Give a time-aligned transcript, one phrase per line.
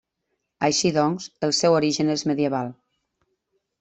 [0.67, 2.73] Així doncs el seu origen és medieval.